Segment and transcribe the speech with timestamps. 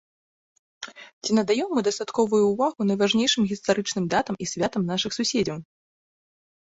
[1.25, 5.57] Ці надаём мы дастатковую ўвагу найважнейшым гістарычным датам і святам нашых суседзяў?